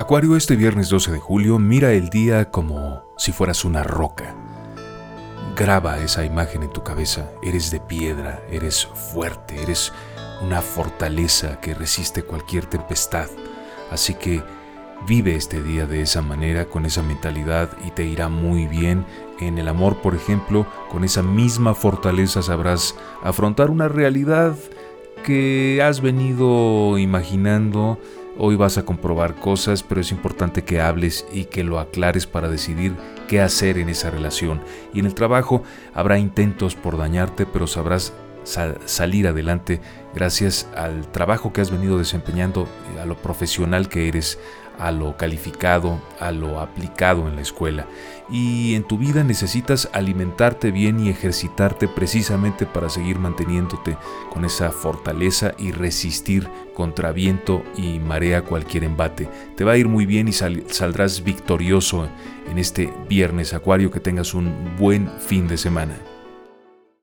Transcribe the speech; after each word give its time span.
Acuario, 0.00 0.36
este 0.36 0.54
viernes 0.54 0.90
12 0.90 1.10
de 1.10 1.18
julio, 1.18 1.58
mira 1.58 1.92
el 1.92 2.08
día 2.08 2.52
como 2.52 3.02
si 3.18 3.32
fueras 3.32 3.64
una 3.64 3.82
roca. 3.82 4.32
Graba 5.56 5.98
esa 5.98 6.24
imagen 6.24 6.62
en 6.62 6.72
tu 6.72 6.84
cabeza. 6.84 7.32
Eres 7.42 7.72
de 7.72 7.80
piedra, 7.80 8.40
eres 8.48 8.86
fuerte, 8.86 9.60
eres 9.60 9.92
una 10.40 10.62
fortaleza 10.62 11.60
que 11.60 11.74
resiste 11.74 12.22
cualquier 12.22 12.66
tempestad. 12.66 13.26
Así 13.90 14.14
que 14.14 14.40
vive 15.08 15.34
este 15.34 15.64
día 15.64 15.84
de 15.84 16.02
esa 16.02 16.22
manera, 16.22 16.66
con 16.66 16.86
esa 16.86 17.02
mentalidad 17.02 17.68
y 17.84 17.90
te 17.90 18.04
irá 18.04 18.28
muy 18.28 18.68
bien. 18.68 19.04
En 19.40 19.58
el 19.58 19.66
amor, 19.66 19.96
por 20.00 20.14
ejemplo, 20.14 20.64
con 20.92 21.02
esa 21.02 21.24
misma 21.24 21.74
fortaleza 21.74 22.40
sabrás 22.40 22.94
afrontar 23.24 23.68
una 23.68 23.88
realidad 23.88 24.54
que 25.24 25.82
has 25.82 26.00
venido 26.00 26.98
imaginando 26.98 27.98
Hoy 28.40 28.54
vas 28.54 28.78
a 28.78 28.84
comprobar 28.84 29.34
cosas, 29.34 29.82
pero 29.82 30.00
es 30.00 30.12
importante 30.12 30.62
que 30.62 30.80
hables 30.80 31.26
y 31.32 31.46
que 31.46 31.64
lo 31.64 31.80
aclares 31.80 32.28
para 32.28 32.48
decidir 32.48 32.94
qué 33.26 33.40
hacer 33.40 33.78
en 33.78 33.88
esa 33.88 34.10
relación. 34.10 34.60
Y 34.94 35.00
en 35.00 35.06
el 35.06 35.14
trabajo 35.14 35.64
habrá 35.92 36.20
intentos 36.20 36.76
por 36.76 36.96
dañarte, 36.96 37.46
pero 37.46 37.66
sabrás 37.66 38.12
salir 38.44 39.26
adelante 39.26 39.80
gracias 40.14 40.68
al 40.76 41.10
trabajo 41.10 41.52
que 41.52 41.60
has 41.60 41.72
venido 41.72 41.98
desempeñando, 41.98 42.68
a 43.02 43.04
lo 43.06 43.16
profesional 43.16 43.88
que 43.88 44.06
eres, 44.06 44.38
a 44.78 44.90
lo 44.92 45.16
calificado, 45.16 46.00
a 46.20 46.30
lo 46.30 46.60
aplicado 46.60 47.28
en 47.28 47.36
la 47.36 47.42
escuela. 47.42 47.86
Y 48.30 48.74
en 48.74 48.84
tu 48.84 48.98
vida 48.98 49.24
necesitas 49.24 49.88
alimentarte 49.92 50.70
bien 50.70 51.00
y 51.00 51.08
ejercitarte 51.08 51.88
precisamente 51.88 52.66
para 52.66 52.88
seguir 52.88 53.18
manteniéndote 53.18 53.96
con 54.32 54.44
esa 54.44 54.70
fortaleza 54.70 55.54
y 55.58 55.72
resistir 55.72 56.48
contra 56.74 57.12
viento 57.12 57.64
y 57.76 57.98
marea 57.98 58.42
cualquier 58.42 58.84
embate. 58.84 59.28
Te 59.56 59.64
va 59.64 59.72
a 59.72 59.76
ir 59.76 59.88
muy 59.88 60.06
bien 60.06 60.28
y 60.28 60.32
saldrás 60.32 61.24
victorioso 61.24 62.08
en 62.50 62.58
este 62.58 62.92
viernes 63.08 63.54
acuario. 63.54 63.90
Que 63.90 64.00
tengas 64.00 64.34
un 64.34 64.76
buen 64.78 65.08
fin 65.20 65.48
de 65.48 65.56
semana. 65.56 65.94